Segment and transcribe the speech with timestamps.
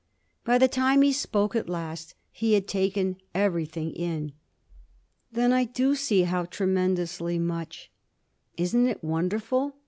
[0.43, 4.31] By the time he spoke at last he had taken everything in.
[5.31, 7.91] 'Then I do see how tremendously much.'
[8.57, 9.75] 'Isn't it wonderful?'